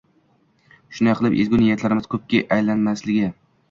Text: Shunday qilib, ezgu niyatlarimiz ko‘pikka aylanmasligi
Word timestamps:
Shunday 0.95 1.17
qilib, 1.21 1.37
ezgu 1.45 1.61
niyatlarimiz 1.63 2.11
ko‘pikka 2.17 2.45
aylanmasligi 2.61 3.35